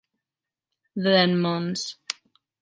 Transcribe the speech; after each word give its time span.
Then 0.95 1.37
mons. 1.39 1.97